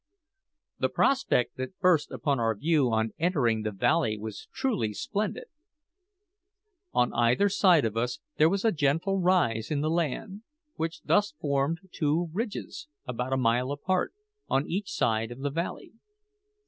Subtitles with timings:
[0.79, 5.43] The prospect that burst upon our view on entering the valley was truly splendid.
[6.91, 10.41] On either side of us there was a gentle rise in the land,
[10.73, 14.15] which thus formed two ridges, about a mile apart,
[14.47, 15.93] on each side of the valley.